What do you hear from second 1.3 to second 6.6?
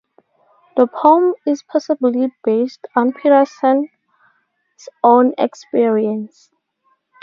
is possibly based on Paterson's own experience.